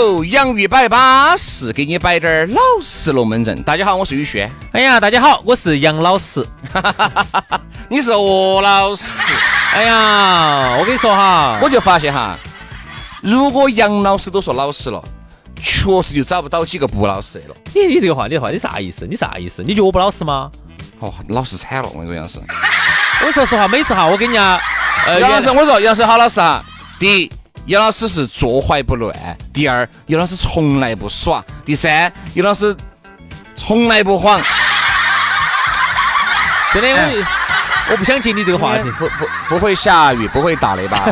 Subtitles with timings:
[0.00, 3.62] 喽，洋芋摆巴适，给你摆点儿老实龙门阵。
[3.64, 4.50] 大家好，我是宇轩。
[4.72, 6.46] 哎呀，大家好，我是杨老师。
[7.90, 9.30] 你是何老师？
[9.74, 12.38] 哎呀，我跟你说哈，我就发现哈，
[13.20, 15.04] 如果杨老师都说老实了，
[15.62, 17.54] 确实就找不到几个不老实的了。
[17.74, 19.06] 你你这个话，你这话你啥意思？
[19.06, 19.62] 你啥意思？
[19.62, 20.50] 你觉得我不老实吗？
[21.00, 22.38] 哦，老实惨了，我跟你说杨老师。
[23.26, 24.58] 我说实话，每次哈，我跟人家，
[25.06, 26.64] 呃，杨老师，我说杨老师好老实哈。
[26.98, 27.30] 第一。
[27.66, 29.14] 杨老师是坐怀不乱。
[29.52, 31.44] 第二，杨老师从来不耍。
[31.64, 32.74] 第三，杨老师
[33.54, 34.40] 从来不晃。
[36.72, 38.90] 真的，我我不想接你这个话题。
[38.92, 41.04] 不不不会下雨，不会打雷吧？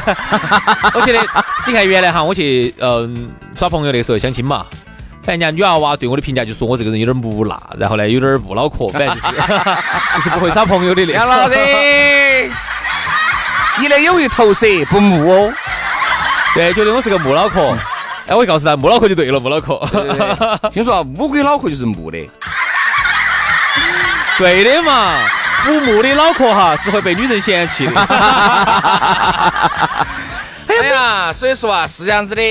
[0.94, 1.18] 我觉得，
[1.66, 4.64] 你看原来哈，我去嗯耍朋友的时候相亲嘛，
[5.22, 9.36] 反正人家女娃娃对我的评价就说我这个人有点木讷，然后呢有点木脑壳，反正就是
[10.16, 11.14] 就是不会耍朋友的那种。
[11.14, 12.50] 杨老师，
[13.80, 15.52] 你的有一头蛇不木哦。
[16.58, 17.72] 对，觉得我是个木脑壳，
[18.26, 19.78] 哎，我告诉他，木脑壳就对了，木脑壳。
[20.72, 22.18] 听说啊，乌龟脑壳就是木的，
[24.36, 25.20] 对的嘛，
[25.64, 27.92] 不木的脑壳哈是会被女人嫌弃的。
[30.66, 32.42] 哎呀，所以说啊，是这样子的。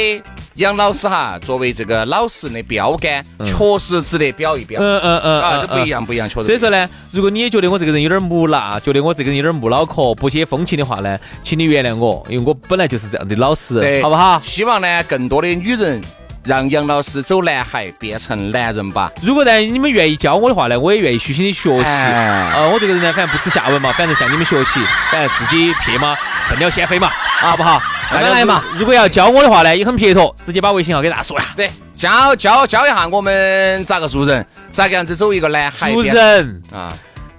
[0.58, 4.82] 杨老师哈，作为这个老实的标杆，确实值得表一表。
[4.82, 6.48] 嗯嗯嗯，啊，这不一样，不一样，确实。
[6.48, 14.42] 所以说呢，如果你也觉得我这个人有点木讷，觉得我这个人有点木脑壳，不解风情的话呢，请你原谅我，因为我本来就是这样的老实，好不好？
[14.44, 16.02] 希望呢，更多的女人
[16.44, 19.12] 让杨老师走男孩变成男人吧。
[19.22, 21.84] 如果呢，你们愿意教我的话呢，我也愿意虚心的学习。
[21.86, 24.80] 呃，我这个人呢，反正不耻下问嘛，反正向你们学习，
[25.12, 26.18] 反正自己撇嘛，
[26.50, 27.80] 笨鸟先飞嘛，好不好？
[28.12, 28.64] 慢慢来嘛。
[28.78, 31.46] 如果要教我的话呢，也很撇脱，直接把微信号给大家说呀。
[31.56, 35.92] 对，教教教一下我们咋个做人，咋个样子走一个男孩。
[35.92, 36.94] 做人啊，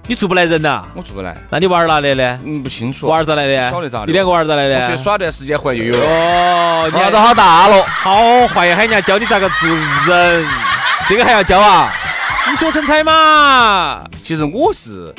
[0.07, 0.81] 你做不来人呐？
[0.95, 1.35] 我做不来。
[1.49, 2.39] 那你娃儿哪来的？
[2.45, 3.07] 嗯，不清楚。
[3.07, 3.71] 娃儿咋来的？
[3.71, 4.05] 晓得咋的？
[4.07, 4.95] 你两个娃儿咋来的？
[4.95, 6.05] 去耍段时间回来就有了。
[6.05, 8.75] 哦，娃都好大了，好坏呀！
[8.75, 9.69] 喊人家教你咋个做
[10.07, 10.45] 人，
[11.07, 11.91] 这个还要教啊？
[12.45, 14.03] 自学成才嘛。
[14.23, 15.13] 其实我是。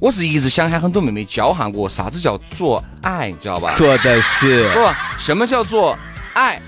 [0.00, 3.74] 我是一直想喊很多妹妹教下我啥子叫做爱，你知道吧？
[3.74, 4.80] 做的是不？
[5.18, 5.96] 什么叫做
[6.32, 6.58] 爱？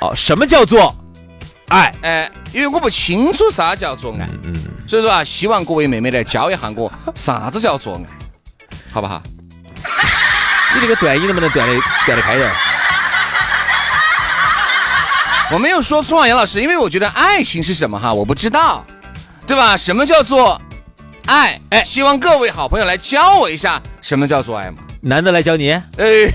[0.00, 0.96] 哦，什么叫做
[1.68, 1.94] 爱？
[2.00, 4.54] 哎，因为我不清楚啥叫做爱，嗯，
[4.88, 8.06] 所以说啊，希望各位妹妹来教一下我啥子叫做爱，
[8.90, 9.22] 好不好？
[10.74, 11.74] 你这个段音能不能断的
[12.06, 12.50] 断的开点？
[15.50, 18.82] 我没有说错啊，杨老师，因为我觉得爱情是什么哈，我不知道，
[19.46, 19.76] 对吧？
[19.76, 20.58] 什么叫做？
[21.26, 24.78] 爱哎，希望各位好朋友来教我一下什么叫做爱嘛？
[25.00, 25.72] 男的来教你？
[25.72, 25.82] 哎，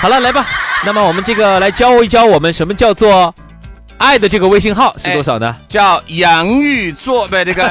[0.00, 0.46] 好了，来吧。
[0.84, 3.34] 那么我们这个来教一教我们什么叫做
[3.98, 5.54] 爱的这个微信号是多少呢？
[5.68, 7.62] 叫洋芋做呗，这个。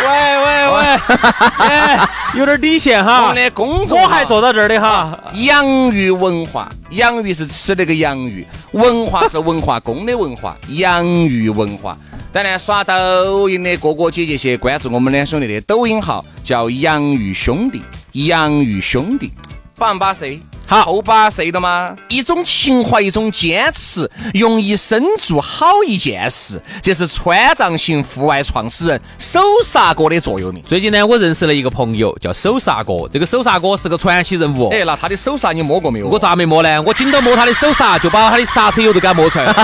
[0.00, 0.06] 喂
[0.44, 3.22] 喂喂，有点底线哈！
[3.22, 5.18] 我们的工作我还坐到这儿的哈。
[5.34, 11.96] 洋芋文化，洋芋是吃那个洋芋，文化是文化宫的文化，洋芋文化。
[12.32, 17.82] 当然，刷抖音的哥哥姐姐些关注我们两兄弟的抖音号，叫洋芋兄弟，
[18.12, 19.32] 洋芋兄弟，
[19.76, 20.40] 把把谁？
[20.70, 21.96] 好，后巴谁了吗？
[22.08, 30.62] 一种情怀，一种坚持，用一生做好一件事，这是川藏行户外创始人手刹哥的座右铭。
[30.62, 33.08] 最近呢，我认识了一个朋友，叫手刹哥。
[33.10, 34.68] 这个手刹哥是个传奇人物。
[34.68, 36.08] 哎，那他的手刹你摸过没有？
[36.08, 36.82] 我咋没摸呢？
[36.82, 39.54] 我紧到摸他的手刹，就把他的刹车油都给他摸出来了。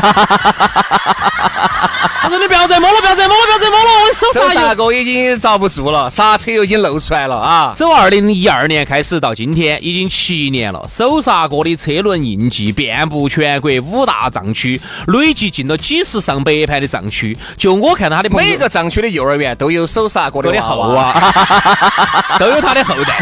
[2.23, 4.75] 他说你不要再摸了，不要再摸了，不要再摸了，我的手手刹刹油。
[4.77, 7.75] 哥已经遭不住了，刹车油已经露出来了啊！
[7.77, 10.87] 从二零一二年开始到今天，已经七年了。
[10.89, 17.37] 手刹哥的车轮印记遍布全国五大藏区，累计进了几十上百盘的藏区。
[17.57, 21.15] 就我看到他的每个藏区的幼儿园都有手刹哥的后啊，
[22.39, 23.19] 都有他的后代。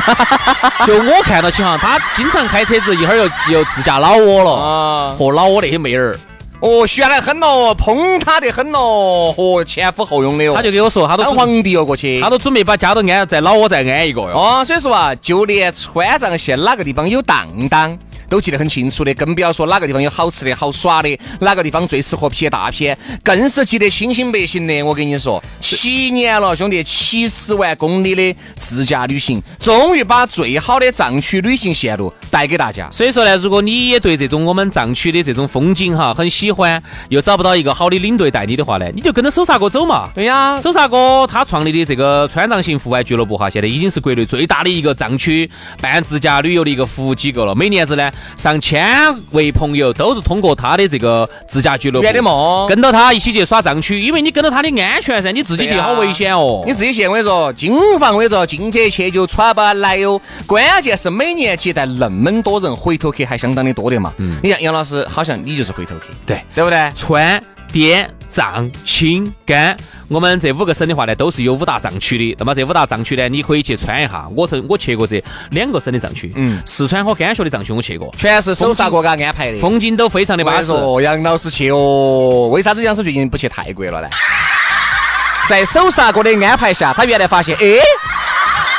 [0.86, 6.18] 就我看到起哈，他经常开车子，一会儿又又自驾老挝了，啊，和老挝那些妹儿，
[6.62, 10.54] 哦，悬得很咯，捧他得很咯，哦，前呼后拥的哦。
[10.54, 12.20] 他就跟我说，他都准当皇帝哦过去。
[12.20, 14.38] 他都准备把家都安在老窝再安一个哟。
[14.38, 17.98] 哦，所以说啊，就连川藏线哪个地方有当当，
[18.32, 24.82] 都记得很清楚的，更不要说哪个地方有好吃的好耍的，哪个地方最适合拍大片，更是记得清清白醒的。
[24.82, 32.88] 我跟你说，七年了，兄弟，七十万公里的自驾旅行，终于把最好的藏区旅行线路带给大家。
[32.90, 40.08] 所以说呢，如果你也对这种我们藏区的这种风景哈很喜欢，又找不到一个好的领队带你的话呢，你就跟着手刹哥走嘛。
[40.14, 45.50] 对呀，手刹哥他创立的这个川藏行户外俱乐部哈，现在已经是国内最大的一个藏区
[45.82, 47.54] 办自驾旅游的一个服务机构了。
[47.54, 48.86] 每年子呢，上千
[49.32, 56.62] 位朋友都是通过他的这个自驾俱乐部圆的梦跟到他一起去耍藏区，因为你跟到他的安全噻，你自己去好危险哦。
[56.66, 60.20] 你自己去，我跟你说，金房我跟你说，进这去就穿不来哟。
[60.46, 64.12] 关键是每年接待那么多人，回头客还相当的多的嘛。
[64.18, 66.90] 嗯，你像杨老师，好像你就是回头客，对对不对？
[66.96, 67.42] 川、
[67.72, 69.76] 滇、藏、青、甘，
[70.12, 72.36] 我们这五个省的话呢，都是有五大藏区的。
[72.38, 74.28] 那么这五大藏区呢，你可以去穿一下。
[74.36, 79.58] 我曾我去过这两个省的藏区，嗯四川和甘肃的藏区我去过，全是手刹哥给他安排的。
[79.58, 80.70] 风景都非常的巴适。
[81.02, 84.08] 杨老师去哦，为啥子杨老师最近不去泰国了呢？
[85.48, 87.78] 在手刹哥的安排下，他原来发现，哎，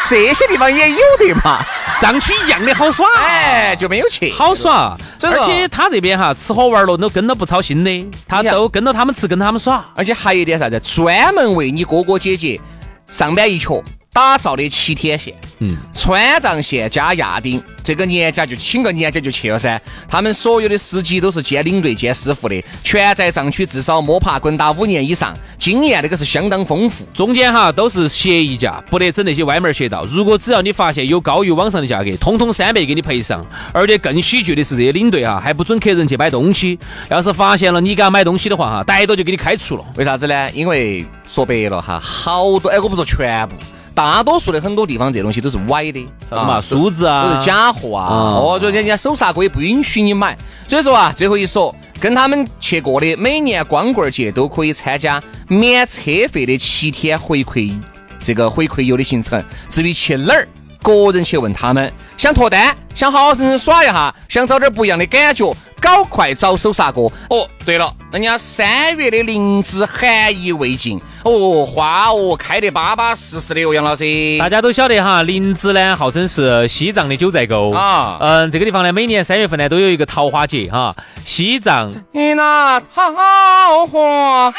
[0.07, 1.65] 这些地方也有的嘛，
[1.99, 4.31] 藏区一样的好耍，哎，就没有去。
[4.31, 4.97] 好耍。
[5.21, 9.85] 而且他这边哈吃喝玩乐都跟到不操心的，他都跟到他们吃，跟到他们耍。
[9.95, 12.59] 而且还有一点啥子，专门为你哥哥姐姐
[13.07, 13.81] 上班一瘸
[14.13, 15.33] 打造的七天线。
[15.59, 19.81] 嗯，川藏线加亚丁，这个年假就请个年假就去了噻。
[20.07, 27.05] 他们所有的司机都是兼领队兼师傅的，全在藏区至少摸爬滚打五年以上，经验那个是相当丰富。
[27.13, 30.05] 中间哈都是协议价，不得整那些歪门邪道。
[30.05, 33.43] 如果只要你发现有高于网上的价格，通通三倍给你赔上。
[33.71, 36.77] 而且更喜剧的是，这些领队哈还不准客人去买东西，
[37.09, 39.85] 要是发现了你给他买东西的话哈，逮到就给你开除了。
[39.95, 40.51] 为啥子呢？
[40.51, 43.55] 因为说白了哈，好多哎，我不说全部，
[43.95, 48.07] 大多数的很多地方这东西都是歪的，啥子嘛，梳子啊，都是假货啊！
[48.07, 50.37] 啊哦，就人家手刹哥也不允许你买，
[50.67, 57.71] 所以说啊，最后一说，跟他们去过的，每年光棍节都可以参加免车费的七天回馈
[58.19, 59.43] 这个回馈游的行程。
[59.69, 60.47] 至于去哪儿，
[60.81, 61.91] 个人去问他们。
[62.17, 67.01] 想脱单，想好好生生耍一下，想找点不一样的感觉，搞快找手刹哥。
[67.29, 74.03] 哦，对了，人家三月的灵芝含义未尽，哦，花哦开得巴巴适适的哦，杨老师。
[74.39, 80.93] 大家都晓得哈，林芝呢号称是西藏的九寨沟啊嗯，这个地方呢，每年三月份呢都有一个桃花节哈，
[81.23, 84.51] 西藏你那桃花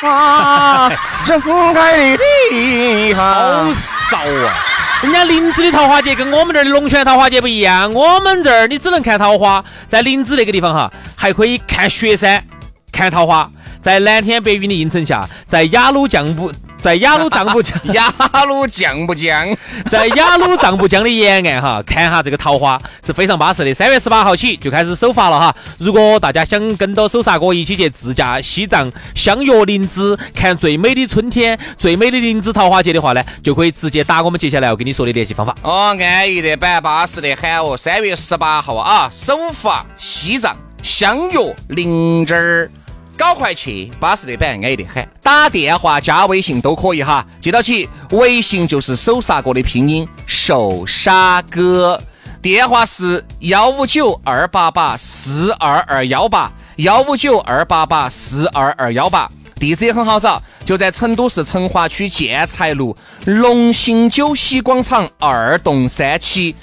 [1.27, 1.41] 盛
[1.75, 3.75] 开的地好方。
[3.75, 4.55] 少啊！
[5.03, 12.43] 人家林芝的桃花节跟我们这儿的龙泉桃花节不一样，我们这儿你只能看桃花，在林芝那个地方哈，还可以看雪山、
[12.91, 13.51] 看桃花，
[13.85, 17.79] 在蓝天白云的映衬下，在雅鲁藏布，在雅鲁藏布江。
[17.93, 18.11] 雅
[18.49, 19.55] 鲁藏布江？
[19.91, 23.75] 在雅鲁藏布江的沿岸哈，看哈这个桃花是非常巴适的。
[23.75, 25.55] 三月十八号起就开始首发了哈。
[25.79, 35.55] 如果大家想跟到手刹哥一起去自驾西藏，相约林芝，看最美的春天、最美的林芝桃花节的话呢，就可以直接打我们接下来要跟你说的联系方法。
[35.61, 37.77] 哦，安逸的板巴适的很哦。
[37.77, 42.71] 三月十八号啊，首发西藏，相约林芝儿。
[43.17, 45.07] 搞快去，巴适的板，安逸的很。
[45.23, 52.01] 打电话加微信都可以哈，记到起，微信就是手刹哥的拼音，手刹哥。
[52.43, 59.29] 电话是幺五九二八八四二二幺八，幺五九二八八四二二幺八。
[59.57, 62.95] 地址也很好找，就在成都市成华区建材路
[63.25, 66.55] 龙兴酒席广场二栋三期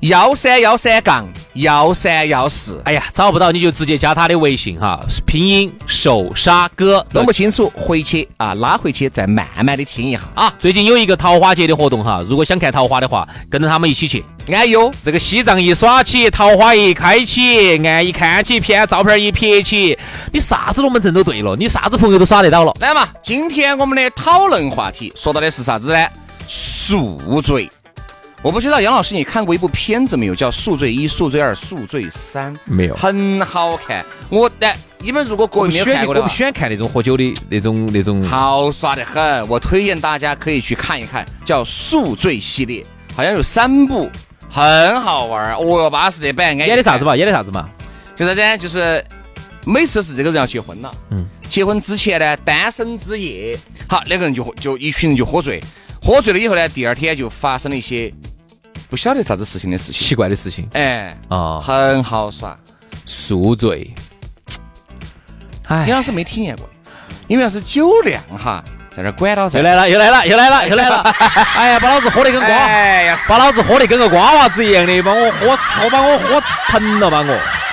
[0.00, 2.80] 幺三幺三杠幺三幺四。
[2.84, 7.04] 哎呀，找不到你就直接加他的微信哈，拼音手沙哥。
[7.12, 10.52] 弄不清楚，回去啊拉回去再慢慢的听一下啊。
[10.58, 14.24] 最近有一个桃花节的活动哈，如果想看桃花的话，跟着他们一起去。
[14.48, 19.98] 哎呦，这个西藏一耍起，桃花一开起，俺一看起，片照片一撇起，
[20.32, 22.72] 你啥子龙门阵都对了，你啥子朋友都耍得到了。
[22.80, 26.06] 来嘛，今天我们的讨论话题说到的是啥子呢？
[26.46, 27.68] 宿醉。
[28.46, 34.06] 我不知道杨老师你看过一部片子没有，叫《宿醉一》《宿醉二》《宿醉三》， 没有很好看。
[34.28, 38.22] 我但你们如果各位没有看过的我不，喜欢看那种喝酒的那种那种。
[38.22, 39.48] 好耍得很。
[39.48, 42.86] 我推荐大家可以去看一看，叫《宿醉》系列，
[43.16, 44.08] 好像有三部，
[44.48, 45.56] 很好玩儿。
[45.56, 46.56] 哦哟，巴适的板。
[46.56, 47.04] 演的啥子？
[47.04, 47.16] 嘛？
[47.16, 47.68] 演的啥子嘛？
[48.14, 48.56] 就啥子呢？
[48.56, 49.04] 就是
[49.64, 55.60] 每次是这个人要结婚了，嗯，结婚之前呢，单身之夜，好，那个人就就一群人就喝醉，
[56.00, 58.08] 喝醉了以后呢，第二天就发生了一些
[58.88, 61.60] 不晓得啥子事情的事情，奇怪的事情哎，啊！
[61.60, 62.56] 很好耍。
[63.04, 63.92] 宿醉。
[65.68, 66.68] 哎李老师没体验过，
[67.26, 68.62] 因为要是酒量哈，
[68.96, 69.64] 在那儿管到噻又。
[69.64, 71.02] 来了，又来了，又来了，又来了！
[71.54, 75.48] 哎呀，把老子喝得跟瓜，哎呀，把老子喝得跟个瓜娃子一样的，把我喝，
[75.84, 77.26] 我把我喝疼了，把我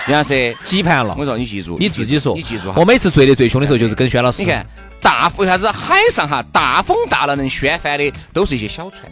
[0.07, 1.23] 杨老师，几盘了我。
[1.23, 2.85] 说你记住，你自己说，你记住哈我。
[2.85, 4.41] 每次醉得最凶的时候，就是跟轩老师。
[4.41, 4.65] 你看，
[5.01, 9.03] 大为啥子海上哈大风大浪能掀翻的，都是一些小船。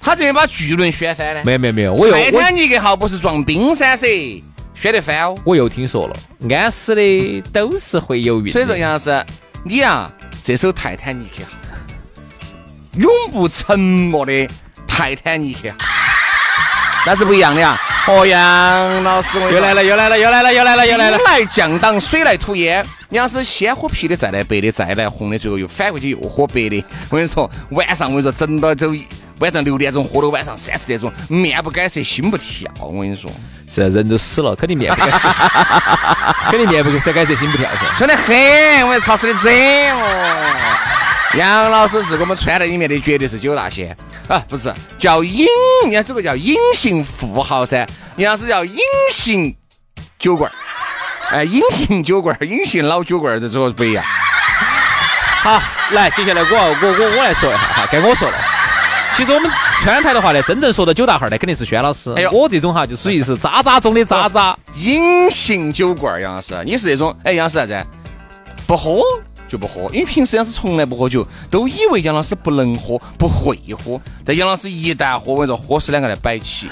[0.00, 1.44] 他这边把巨轮掀翻了？
[1.44, 4.06] 没有没有没有，我又泰坦尼克号不是撞冰山噻，
[4.74, 5.36] 掀得翻哦。
[5.44, 6.16] 我又听说了，
[6.54, 8.48] 安死的都是会游泳。
[8.48, 9.24] 所以说，杨老师，
[9.64, 10.10] 你呀，
[10.42, 11.50] 这艘泰坦尼克号，
[12.96, 14.48] 永不沉没的
[14.86, 15.76] 泰坦尼克号，
[17.04, 17.78] 那是不一样的呀。
[18.06, 21.26] 哦，杨老师，我又来了，又来了，又来了，又来了，又来了兵。
[21.26, 22.82] 来将挡，水来土掩。
[23.10, 26.82] 你要是先喝啤的，再来白的，再来红的，最后又反过去又喝白的。
[27.10, 28.94] 我跟你说，晚上我跟你说，整到走
[29.38, 32.70] 晚上六点钟喝到晚上三四点钟，面不改色，心不跳。
[32.80, 33.30] 我跟你说，
[33.70, 35.28] 是人都死了，肯定面不改色，
[36.50, 37.94] 肯定面不改色，改色心不跳噻。
[37.96, 39.52] 凶得很，我跟潮湿的整
[39.92, 40.54] 哦。
[41.34, 43.94] 杨老师是给我们穿在里面的，绝对是九大仙
[44.26, 45.46] 啊，不是叫隐，
[45.84, 48.78] 人家这个叫隐形富豪噻，杨老师叫隐
[49.12, 49.54] 形
[50.18, 54.02] 酒馆儿，哎，隐形酒馆儿，隐形老酒馆儿，这说不一样。
[55.42, 56.48] 好，来，接下来我
[56.82, 58.38] 我我我来说一下哈，该我说了。
[59.18, 59.50] 其实我们
[59.82, 62.12] 川台的话呢，真正说到九大号呢，肯定是轩老师。
[62.14, 64.56] 哎呦我这种哈就属于是渣渣中的渣渣。
[64.76, 67.76] 隐形酒罐儿，杨老师，你是这种，哎，杨老师啥子？
[68.64, 69.02] 不喝
[69.48, 74.00] 就不喝，因为平时杨老师从来不喝酒，都以为杨老师不能喝，不会喝。
[74.24, 76.68] 但杨老师一旦喝，我跟你说，喝死两个来摆起。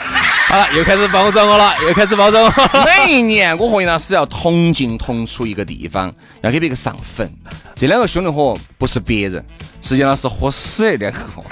[0.47, 2.85] 好了，又开始包装我了，又开始包装我。
[2.85, 7.29] 每一年我和杨老师要同进同出一个地方，要给别个上坟。
[7.75, 9.45] 这两个兄弟伙不是别人，
[9.83, 11.43] 是杨老师喝死的两个。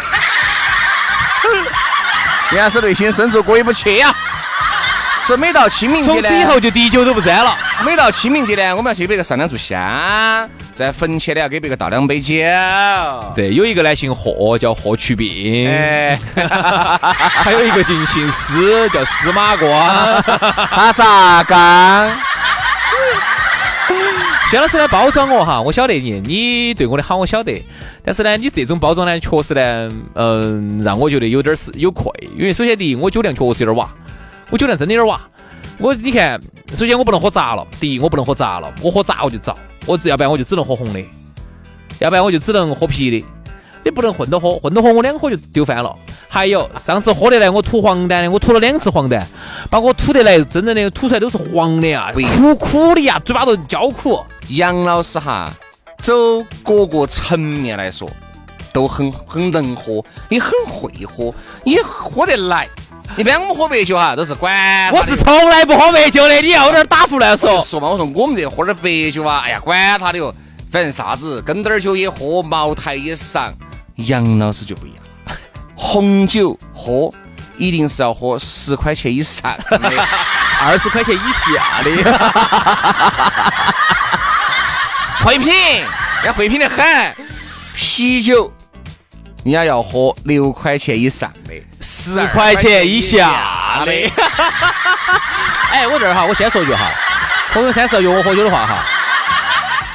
[2.55, 4.15] 杨老师内心深处过意不去呀、
[5.25, 7.57] 所以每到清明节呢，从此以后就滴酒都不沾了。
[7.85, 12.35] 每到清明节呢，我们要去给别个上两炷香，在坟前呢要给别个倒两杯酒。
[13.35, 16.17] 对，有一个呢姓霍，叫霍去病；哎，
[17.43, 20.23] 还有一个姓姓司，叫司马光。
[20.71, 22.11] 打砸缸。
[24.51, 27.61] 薛老师来包装我哈，我晓得你，你对我的好我晓得，
[28.05, 33.93] 但是呢，你这种包装呢，确实呢，嗯，让我觉得有点儿是有愧，因为首先第一，我酒量确实有点儿瓦，
[34.51, 35.21] 我酒量真的有点儿瓦。
[35.79, 36.41] 我你看，
[36.77, 41.03] 首先我不能喝杂了，第一我不能喝杂了，我喝杂我就遭，我要不然我就只能喝红的，
[41.99, 43.27] 要不然我就只能喝啤的。
[43.83, 45.95] 你不能混着喝，混着喝我两喝就丢翻了。
[46.35, 49.23] 还有上次喝的来，我吐黄疸的，我吐了两次黄疸，
[49.71, 54.21] 把我吐得来，真正的吐出来都是黄的啊，苦苦的呀，嘴巴都焦苦。
[54.49, 55.49] 杨老师哈，
[55.99, 56.13] 走
[56.65, 58.11] 各个层面来说，
[58.73, 62.69] 都很很能喝，也很会喝，也喝得来。
[63.17, 64.91] 一般我们喝白酒哈，都是管。
[64.93, 67.63] 我是从来不喝白酒的，你要点打胡乱说。
[67.63, 70.35] 说嘛，我说我们这喝点白酒啊，哎呀，管他的哟，
[70.73, 73.55] 反正啥子跟点儿酒也喝，茅台也上。
[73.95, 75.04] 杨老师就不一样，
[75.85, 77.13] 红酒喝
[77.59, 79.79] 一定是要喝十块钱以上的。
[80.63, 81.91] 二十块钱以下的，
[85.23, 85.53] 会品，
[86.25, 87.15] 要会品的很。
[87.75, 88.51] 啤酒，
[89.45, 93.93] 人家要喝六块钱以上的， 十块钱以下的。
[95.71, 96.91] 哎，我这儿哈，我先说一句哈，
[97.53, 98.83] 朋友三十要约我喝酒的话哈，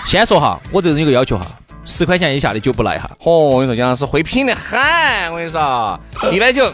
[0.06, 1.46] 先说哈，我这人有个要求哈，
[1.90, 3.10] 十块钱以下的酒不来哈。
[3.24, 4.80] 哦，我跟你说，杨老师会品的很。
[5.32, 6.00] 我跟你说，
[6.32, 6.72] 一般酒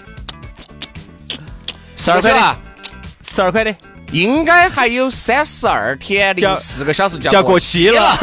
[1.96, 2.54] 十二块的啊，
[3.26, 3.74] 十二块的，
[4.12, 8.14] 应该还有三十二天零四个小时就就要过期了。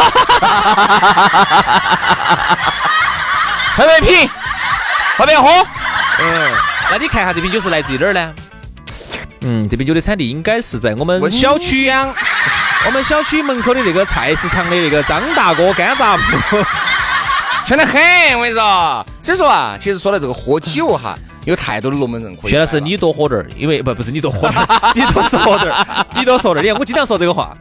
[3.75, 4.29] 会不会品？
[5.17, 5.49] 会不会喝？
[6.21, 6.53] 嗯，
[6.91, 8.35] 那你看一下这瓶酒是来自于哪儿呢？
[9.41, 12.15] 嗯，这瓶酒的产地应该是在我们小区江
[12.87, 16.57] 我们小区门口的那个菜市场的那个张大哥干杂铺。
[17.67, 18.01] 香得很。
[18.37, 22.51] 我跟你说，所以说啊，其实说到这个喝酒哈，有太多的龙门阵可以。
[22.51, 26.63] 薛老师，你多喝点儿，因为不不是你多喝点儿， 你多说点儿， 你多说点儿。
[26.63, 27.57] 你看我经常说这个话，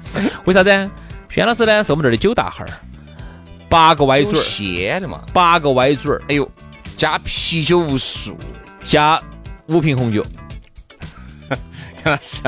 [0.46, 0.90] 为啥子？
[1.30, 2.70] 薛老师呢是我们这儿的九大号儿，
[3.70, 5.22] 八个歪嘴儿，鲜的嘛？
[5.32, 6.50] 八个歪嘴儿，哎呦，
[6.98, 8.36] 加啤酒无数，
[8.82, 9.22] 加
[9.68, 10.25] 五瓶红酒。
[12.04, 12.42] 杨老师，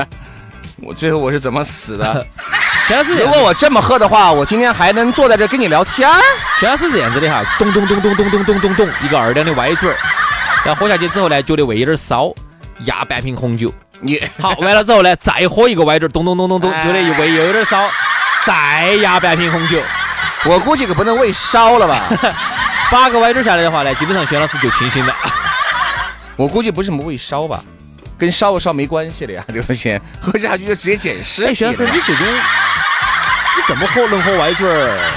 [0.82, 2.26] 我最后我是怎么死的？
[2.86, 6.20] 全老师，如果我这么喝的话，我今天还能坐在这跟你聊天儿。
[6.58, 9.96] 薛老师是这样子的哈，咚咚咚咚咚咚咚咚咚，一个二两的歪嘴儿，
[10.64, 12.30] 然后喝下去之后呢，觉得胃有点烧，
[12.80, 13.72] 压半瓶红酒。
[14.00, 17.88] 你好，完了之后呢，再喝一个歪嘴儿，咚咚咚咚咚，哎觉得胃又有点烧，
[18.44, 19.80] 再压半瓶红酒。
[20.44, 22.02] 我估计可不能胃烧了吧？
[22.90, 25.14] 八个歪嘴下来的话呢，基本上薛老师就清醒了。
[26.36, 27.62] 我估计不是什么胃烧吧，
[28.18, 31.44] 跟烧不烧没关系的呀， 这个东西喝下去就直接捡尸。
[31.44, 35.10] 哎，薛老师，你这种你这么喝能喝歪嘴儿？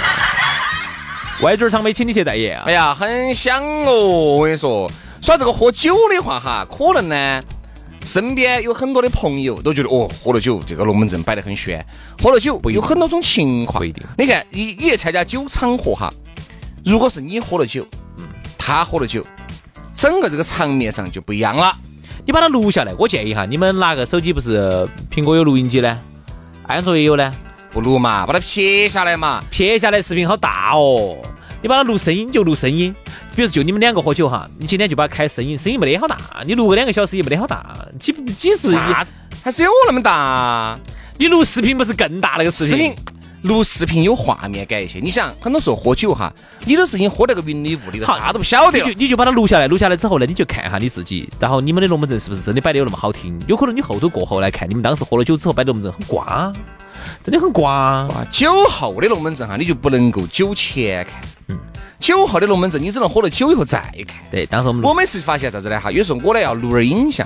[1.42, 2.72] 歪嘴儿厂没请你去代言啊哎？
[2.72, 3.94] 呀，很香哦！
[4.38, 4.89] 我跟你说，
[5.22, 7.44] 说这个喝酒的话哈，可能呢，
[8.04, 11.86] 身边有很多的朋友都觉得哦，喝了酒这个龙门阵摆得很炫，
[12.22, 13.80] 喝了酒一定有很多种情况。
[13.80, 16.12] 不一定你看，你你去参加酒场合哈，
[16.84, 17.86] 如果是你喝了酒，
[18.18, 18.27] 嗯，
[18.58, 19.24] 他喝了酒，
[19.94, 21.77] 整个这个场面上就不一样了。
[22.27, 25.98] 你把它录下来，我建议哈，你们拿个手机不是苹果有录音机呢，
[26.63, 27.34] 安卓也有呢，
[27.72, 29.41] 不录嘛，把它撇下来嘛。
[29.50, 31.15] 撇下来视频好大哦。
[31.62, 32.93] 你把它录声音就录声音，
[33.34, 38.77] 比如就你们两个喝酒哈，你今天就把它开声音，声音没得好大，你录个两个小时也没得好大，几几十亿。
[39.41, 40.77] 还是有那么大？
[41.17, 42.74] 你录视频不是更大那个视频？
[42.74, 42.93] 视频
[43.48, 45.00] 录视频有画面感一些。
[45.00, 46.32] 你想，很多时候喝酒哈，
[46.66, 49.00] 你都是已经喝那个云里雾里的，啥都不晓得了你就。
[49.00, 53.39] 你就把它录下来，录下来之后呢，你就看下你自己，然后你们的龙门阵是不是真的摆的有那么好听？
[53.48, 56.51] 有可能你后头过后来看，你们当时喝了酒之后摆的龙门阵很瓜，
[57.24, 57.72] 真的很瓜。
[57.72, 61.22] 啊，酒后的龙门阵哈，你就不能够酒前看。
[61.48, 61.58] 嗯，
[62.00, 64.18] 酒后的龙门阵，你只能喝了酒以后再看。
[64.30, 65.80] 对，当时我们我每次发现啥子呢？
[65.80, 67.25] 哈，有时候我呢要录点影像，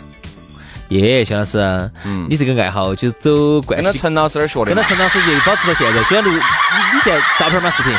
[0.92, 1.58] 耶，薛老师，
[2.04, 4.84] 嗯你这个爱好就是走惯跟到，陈老师那儿学的跟嘛。
[4.84, 6.04] 到陈老师就保持到现在。
[6.04, 7.70] 虽然录你你现在照片吗？
[7.72, 7.94] 视频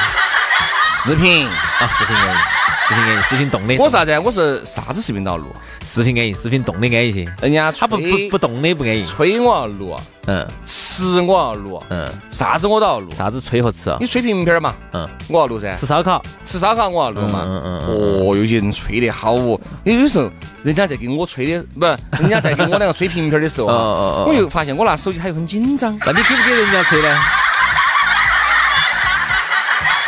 [0.85, 2.39] 视频，啊，视频安逸，
[2.87, 3.77] 视频安逸，视频动的。
[3.79, 4.19] 我啥子？
[4.19, 5.47] 我是啥子视频都要录。
[5.83, 7.27] 视频安逸，视频动的安逸些。
[7.41, 9.07] 人家他不不不动的不安逸。
[9.07, 10.47] 吹我要录，嗯
[10.93, 13.11] 吃我要录，嗯，啥子我都要录。
[13.13, 14.07] 啥子吹和吃啊你？
[14.07, 15.75] 吹瓶瓶儿嘛，嗯，我要录噻。
[15.75, 16.23] 吃烧烤。
[16.45, 17.41] 吃烧烤我要录嘛。
[17.47, 20.31] 嗯哦，有些人吹得好哦，有时候
[20.63, 25.99] 人家在给我吹的，不是人家在给我两个吹瓶瓶儿的时候啊 哦哦哦我又发现我拿手机他又很紧张。
[26.05, 27.19] 那你给不给人家吹呢？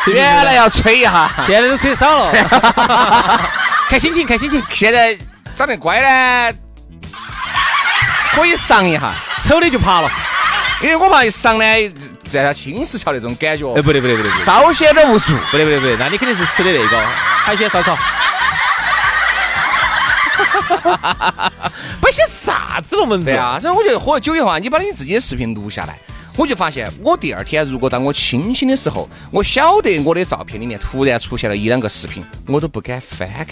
[0.13, 2.31] 原来要吹一下， 现在都吹少了，
[3.89, 5.17] 看心情，看心情，现在
[5.57, 6.53] 长得乖呢，
[8.35, 10.11] 可以上一下，丑的就爬了。
[10.83, 11.65] 因为我怕一上呢，
[12.27, 15.35] 在他青石桥那种感觉，哎，不对不对不对不对，稍显有点无助。
[15.51, 17.97] 不对不对不对，那你肯定是吃的那个海鲜烧烤。
[22.01, 25.99] 不写啥子龙门阵对啊，所以我觉得喝了酒以后啊，你把你自己的视频录下来，
[26.37, 33.47] 我就发现我第二天如果当我清醒的时候，我晓得我的照片里面突然出现了一两个视频，我都不敢翻看。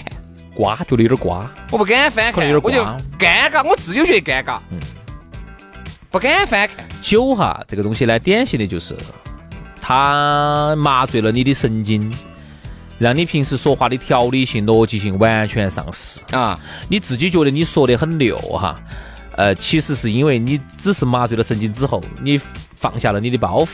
[0.55, 1.49] 瓜，觉得有点瓜。
[1.71, 2.85] 我不敢翻看，有我就
[3.19, 4.59] 点尴尬，我自己觉得尴尬，
[6.11, 6.85] 不敢翻看。
[7.03, 8.97] 酒哈这个东西呢，典型的就是
[9.81, 12.15] 它麻醉了你的神经，
[12.99, 16.21] 让你平时说话的条理性、逻辑性完全丧失。
[16.31, 18.81] 啊，你自己觉得你说的很溜哈，
[19.37, 22.41] 呃，其实是因为你只是麻醉了神经之后，你
[22.77, 23.69] 放下了你的包袱。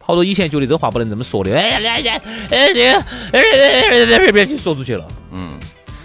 [0.00, 5.58] 好多以前觉得这话不能这么说的，哎呀哎呀哎呀哎呀，就说出去了，嗯，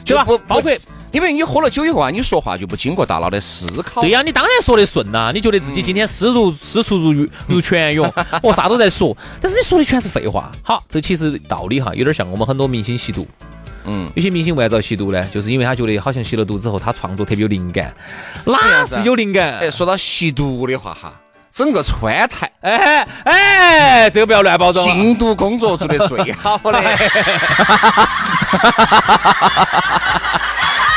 [0.03, 0.25] 对吧？
[0.47, 0.71] 包括
[1.13, 4.01] 因为你喝了酒以后啊，你说话就不经过大脑的思考。
[4.01, 10.51] 对呀，你当然说的顺呐，你觉得自己今天思如思出如如泉涌， 我啥都在说，但是你说的全是废话。
[10.63, 13.27] 好，这其实道理哈，有点像我们很多明星吸毒，
[13.85, 15.23] 嗯，有些明星为啥子要吸毒呢？
[15.31, 17.93] 就是因为他觉得好像吸了毒之后，他创作特别有灵感，
[18.45, 19.59] 哪是有灵感？
[19.59, 21.13] 哎，说到吸毒的话哈，
[21.51, 24.91] 整个川台哎哎，这个不要乱包装啊。
[24.91, 26.81] 禁毒工作做得最好的，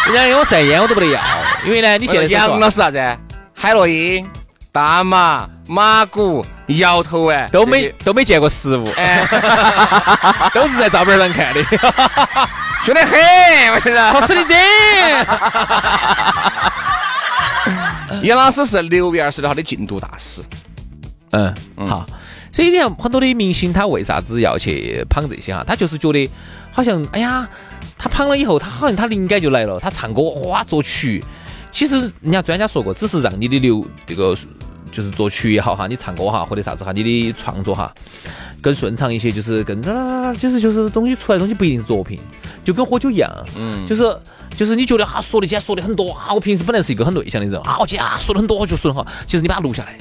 [0.06, 1.20] 人家给我晒烟我都不得要，
[1.64, 3.18] 因为呢，你现在杨老师啥子？
[3.54, 4.28] 海洛因、
[4.70, 9.26] 大麻、马古、摇头丸都没都没见过实物，哎，
[10.54, 11.64] 都是在照片上看的，
[12.84, 13.18] 凶得很，
[13.74, 14.12] 我跟你说。
[14.12, 14.54] 好死的这。
[18.26, 20.42] 杨老师是六月二十六号的禁毒大使。
[21.32, 21.52] 嗯，
[21.88, 22.06] 好。
[22.52, 25.62] 这一点很多的明星他为啥子要去捧这些哈？
[25.66, 26.30] 他就是觉得
[26.72, 27.46] 好像哎呀，
[27.98, 31.24] 他胖了以后，他好像他灵感就来了，他唱歌哇作曲。
[31.70, 34.36] 其实人家专家说过，只是让你的流这个
[34.90, 37.92] 就是作曲也好哈，你唱歌哈或者啥子哈，你的创作哈
[38.62, 39.82] 更顺畅一些，就是更
[40.38, 42.18] 就是就是东西出来的东西不一定是作品，
[42.64, 44.16] 就跟喝酒一样，嗯，就是。
[44.56, 49.06] 就是你觉得哈说的今天说的很多啊，我平时本来是一个很内向的人啊，我今天啊说的很多，我就说的好。
[49.26, 49.98] 其实你把它录下来，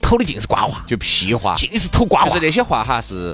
[0.00, 2.40] 偷的尽是瓜话，就屁话，尽是吐瓜话就是。
[2.40, 3.32] 那些话哈是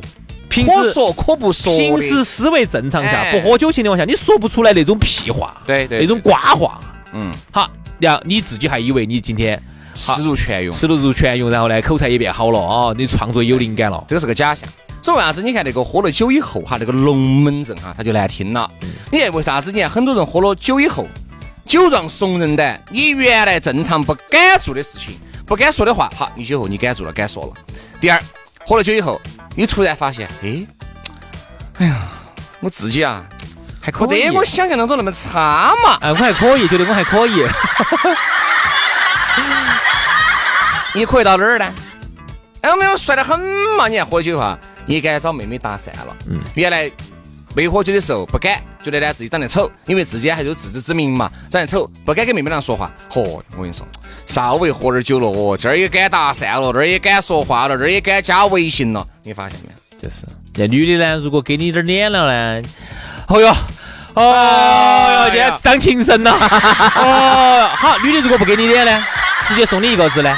[0.65, 1.79] 平时可说可不说的。
[1.79, 6.81] 平时思维正常下，哎不喝酒情况下，你说不出来那种屁话，对对那种瓜话。
[7.13, 9.61] 嗯，好，然后你自己还以为你今天
[9.95, 14.05] 思如泉涌，思路如泉涌，然后呢口才也变好了啊，你创作有灵感了。
[14.07, 14.69] 这个是个假象。
[15.01, 15.41] 所以为啥子？
[15.41, 18.71] 你看那个喝了酒以后哈，那个龙门阵哈，它就难听了。
[19.11, 19.73] 你看为啥子？
[19.73, 21.07] 你看很多人喝了酒以后，
[21.65, 25.15] 酒壮怂人胆，你原来正常不敢做的事情，
[25.47, 27.53] 不敢说的话，好，你酒后你敢做了，敢说了。
[28.03, 28.23] 第二，
[28.67, 29.19] 喝了酒以后，
[29.59, 30.65] 你突然发现，哎，
[31.81, 31.97] 哎呀，
[32.61, 33.25] 我自己啊，
[33.81, 35.99] 还可以我想象当中那么差嘛。
[36.01, 37.45] 哎，我还可以，觉得我还可以。
[40.95, 41.75] 你可以到哪儿呢？
[42.63, 43.37] 哎，我们帅得很
[43.77, 43.89] 嘛！
[43.89, 46.17] 你看喝酒哈，你该找妹妹搭讪了。
[46.31, 46.89] 嗯，原来
[47.55, 52.91] 没喝酒的时候不敢，觉得呢自己长得丑，因为自己还有自知之明嘛，长得丑不敢跟妹妹俩说话。
[53.11, 53.21] 嚯，
[53.57, 53.87] 我跟你说，
[54.27, 59.79] 稍微喝点酒了，哦，这儿也敢搭讪了，那儿也敢说话了，这儿也敢加微信了，你发现没有？
[60.01, 62.27] 就是那女的呢，如果给你点脸了
[62.61, 62.69] 呢，
[63.27, 63.57] 哦哟，
[64.15, 66.31] 哦哟，今天当情圣了。
[66.33, 69.05] 哦，好，女的如果不给你脸呢，
[69.49, 70.37] 直接送你一个字呢，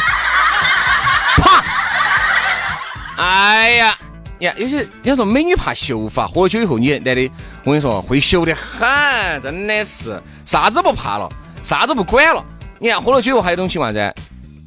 [1.37, 1.63] 啪。
[3.17, 3.95] 哎呀
[4.41, 7.31] 呀，有些人家说美女怕秀发，喝了酒以后，你男的，
[7.65, 11.29] 我跟你说会秀得很，真的是啥子不怕了，
[11.63, 12.45] 啥子不管了。
[12.79, 14.13] 你看喝了酒以后还有一种情况噻，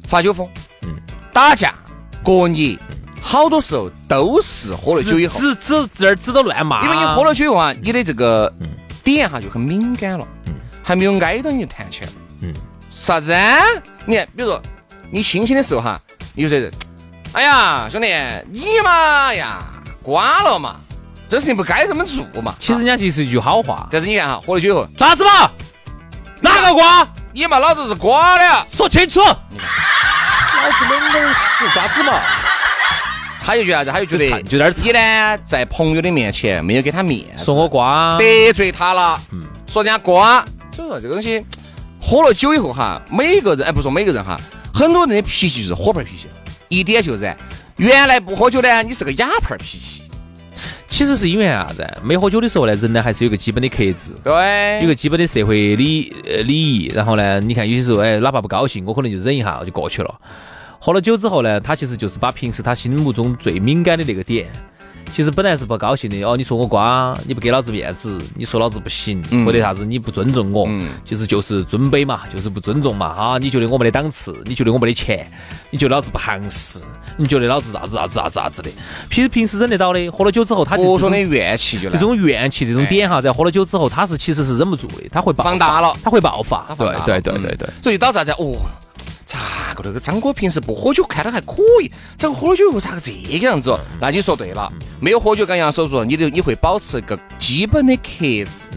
[0.06, 0.48] 发酒疯，
[0.82, 0.94] 嗯，
[1.32, 1.74] 打架、
[2.22, 2.78] 过年，
[3.20, 8.52] 好多时候都是喝了酒以后，指指指儿指都乱骂，因为你喝了酒以后啊，你的这个
[9.02, 10.24] 点哈就很敏感了，
[10.84, 12.54] 还没有挨到你就弹起来了，嗯，
[12.92, 13.58] 啥子啊？
[14.06, 14.62] 你看，比如说
[15.10, 16.00] 你清醒的时候哈，
[16.36, 16.72] 有些人。
[17.34, 18.14] 哎呀，兄弟，
[18.52, 19.58] 你嘛呀，
[20.04, 20.76] 瓜了嘛，
[21.28, 22.54] 这事情不该这么做嘛。
[22.60, 25.50] 其实人家其实一句好话，但是你看哈，喝了酒以后，爪子嘛？
[26.40, 27.04] 哪个瓜？
[27.32, 29.18] 你嘛，老子是瓜了，说清楚。
[29.18, 29.26] 老
[30.78, 32.20] 子冷点屎，爪子嘛？
[33.44, 33.90] 他就觉得啥子？
[33.90, 40.44] 还有觉得就点儿你呢，在朋友的面前没有给他面子，说我瓜，得罪他了，嗯，说人家瓜。
[40.72, 41.44] 所以说这个东西，
[42.00, 44.40] 喝了酒以后哈，每个人哎，不说每个人哈，
[44.72, 46.28] 很多人的脾气就是火盆脾气。
[46.78, 47.36] 一点就燃，
[47.76, 50.02] 原来不喝酒呢，你是个哑炮脾气。
[50.88, 51.84] 其实是因为啥子？
[52.04, 56.92] 没喝酒的时候呢，人呢还是有个基本的克制，对，有个基本的社会礼呃礼仪。
[56.94, 60.20] 然后呢，你看有些时候，哎，哪怕不高兴，我可能就忍一下就过去了。
[60.78, 64.48] 喝了酒之后呢，他其实就是把平时他心目中最敏感的那个点。
[65.14, 70.68] 其实本来是不高兴的哦，你说我瓜，你不给老子面子，你说老子不行，或者啥子你不尊重我，
[71.04, 73.38] 其实就是尊卑嘛，就是不尊重嘛啊！
[73.38, 75.24] 你觉得我没得档次，你觉得我没得钱，
[75.70, 76.80] 你觉得老子不行事，
[77.16, 78.68] 你觉得老子啥子啥子啥子啥子的。
[79.08, 86.74] 平平时忍得到的，喝了酒之后，他各种的怨气就这种怨气这种点哈，在喝了酒之后，他是其实是忍不住的，他会放大了，他会爆发。
[86.76, 88.32] 对对对对对，所以导致啥子？
[88.32, 88.56] 哦。
[89.26, 93.76] 咋个那个张哥平时不喝酒看他还可以，这个喝了酒以后咋个这个样子？
[93.98, 94.70] 那你说对了，
[95.04, 98.70] 没有喝酒，刚杨所说，你的你会保持一个基本的克制，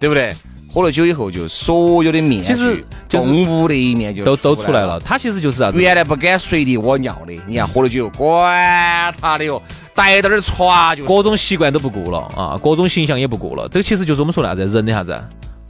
[0.00, 0.34] 对不对？
[0.72, 4.98] 喝了酒以后，就所有的面其实动物的一面就都都出来了。
[4.98, 5.78] 他其实就是啥子？
[5.78, 9.60] 原来不敢随地屙尿的，你看喝了酒，管他的哟，
[9.94, 13.68] 逮到点船就各种习惯都不顾了啊，各种形象也不顾了。
[13.68, 14.64] 这个其实就是我们说的啥子？
[14.64, 15.22] 人的啥子？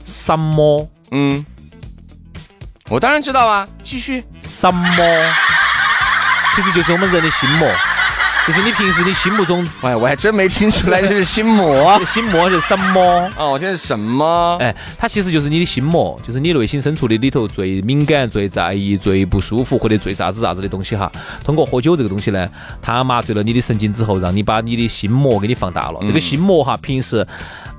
[0.05, 0.89] 什么？
[1.11, 1.45] 嗯。
[2.87, 5.33] 我当然知道啊，继续什么？
[6.55, 7.67] 其实就是我们人的心魔，
[8.45, 13.27] 就是你平时你心目中，哎，我还真没听出来这是心魔， 心魔是什么？
[13.37, 14.55] 哦，我觉得是什么？
[14.61, 21.11] 哎，它其实就是你的心魔，就是你内心深处的里头最敏感、最在意、最不舒服或者最啥子啥子的东西哈。
[21.43, 22.47] 通过喝酒这个东西呢，
[22.83, 25.99] 它麻醉了你的神经之后，让你把你的心魔给你放大了。
[26.05, 27.25] 这个心魔哈，平时。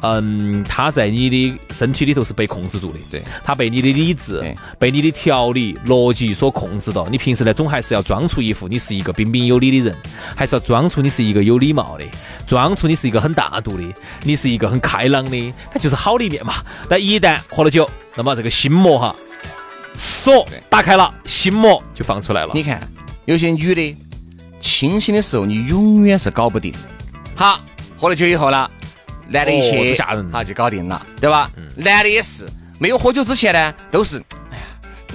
[0.03, 7.09] 嗯，它在你的身体里头是被控制住的，对，它被你的理智、被你的条理、逻辑所控制到。
[7.09, 9.97] 你平时呢，总还是要装出一副你是一个彬彬有礼的人，
[10.37, 12.05] 还是要装出你是一个有礼貌的，
[12.47, 13.85] 装出你是一个很大度的，
[14.23, 16.55] 你是一个很开朗的，它就是好的一面嘛。
[16.89, 19.15] 但一旦喝了酒，那么这个心魔哈，
[19.97, 22.53] 锁打开了，心魔就放出来了。
[22.55, 22.81] 你看，
[23.25, 23.97] 有些女的
[24.61, 26.79] 清醒的时候，你永远是搞不定的。
[27.35, 27.61] 好，
[27.99, 28.71] 喝了酒以后呢。
[29.29, 31.51] 男的一切吓人，好就搞定了，对吧？
[31.75, 32.47] 男的也是，
[32.79, 34.23] 没有喝酒之前呢，都是，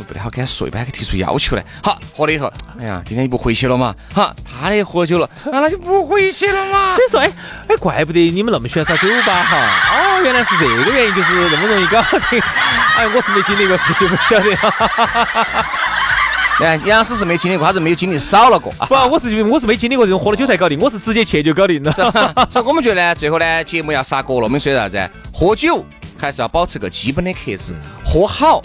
[0.02, 1.64] 我不得好敢说，一般给提出要求来。
[1.84, 3.94] 好，喝了以后，哎呀，今天你不回去了嘛？
[4.12, 6.96] 好，他也喝酒了，那那就不回去了嘛。
[6.96, 7.32] 所以说，哎
[7.68, 9.58] 哎，怪不得你们那么喜欢耍酒吧哈。
[10.18, 12.42] 哦，原来是这个原因，就是那么容易搞定。
[12.98, 14.58] 哎，我是没经历过这些，不晓得。
[16.66, 18.74] 哎，杨老师是没经历过，他是没有经历少了过。
[18.88, 21.94] 不，我是我是没经历过这种喝了酒才搞定，我是直接去就搞定了。
[22.50, 24.46] 所以我们觉得呢，最后呢，节目要杀锅了。
[24.46, 25.00] 我们说啥子？
[25.32, 25.86] 喝酒
[26.20, 28.62] 还是要保持个基本的克制，喝好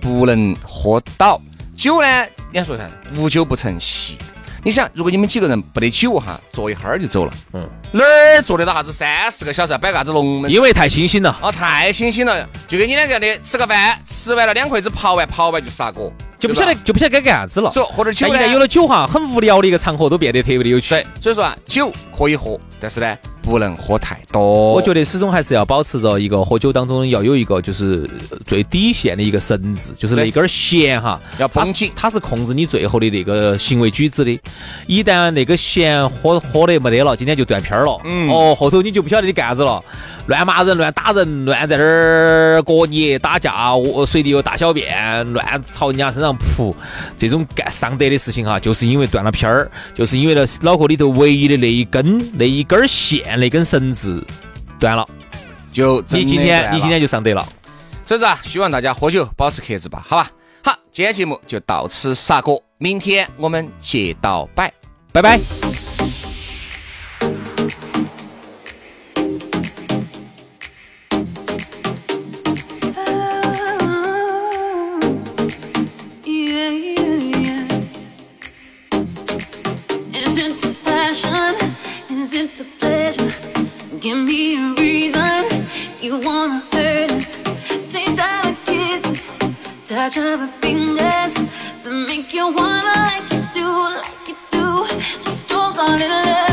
[0.00, 1.40] 不能喝倒。
[1.76, 2.08] 酒呢，
[2.52, 2.88] 人家说啥？
[3.16, 4.18] 无酒不成席。
[4.64, 10.50] 你想，如果你们几个人不得酒哈，坐一会儿就走了，嗯，哪儿坐得到啥子三四个小时，摆个啥子龙门？
[10.50, 17.70] 因为太清醒了，哦，太清醒了，就跟你两个的吃个饭，吃完了两筷子刨完，刨完就杀锅，就不晓得就不晓得该干啥子了。
[17.72, 20.90] 所以喝点酒一旦有了酒哈，很无聊的一个场合都变得特别的有趣。
[20.90, 24.72] 对，所以说啊，酒可以喝，但是呢，不能喝太多。
[24.74, 28.08] 我觉得始终还是要保持着一个喝酒当中要有一个就是
[28.44, 34.40] 最底线的一个绳子，就是那根弦哈，要绷紧它是控制你最后的那个行为举止的。
[34.86, 38.00] 一旦那个弦喝喝的没得了，今天就断片儿了。
[38.04, 39.82] 嗯哦，后头你就不晓得你干啥子了，
[40.28, 46.76] 乱骂人、乱打人、乱在那儿过年打架，我随地又大小便，乱朝人家身上扑，
[47.16, 54.22] 这种干上德的事情哈，就是因为断了片儿，就是因为那脑壳里头唯一的那一根那一根线那根绳子
[54.78, 55.04] 断了。
[55.72, 57.46] 就真你今天你今天就上德了。
[58.04, 60.30] 所以说啊，希望大家喝酒保持克制吧，好吧？
[60.62, 64.70] 好，今天节目就到此杀过，明天我们接到摆，
[65.10, 65.87] 拜拜。
[89.88, 91.34] Touch of our fingers,
[91.82, 94.86] that make you wanna like you do, like you do.
[95.22, 96.47] Just don't call it love.